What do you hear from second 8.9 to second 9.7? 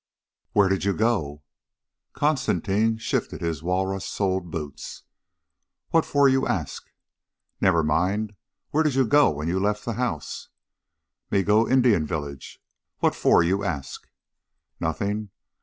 you go when you